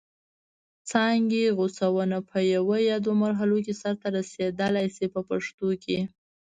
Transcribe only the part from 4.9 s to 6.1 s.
شي په پښتو کې.